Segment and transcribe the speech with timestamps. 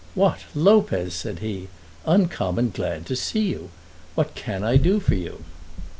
[0.15, 1.67] "What, Lopez!" said he.
[2.07, 3.69] "Uncommon glad to see you.
[4.15, 5.43] What can I do for you?"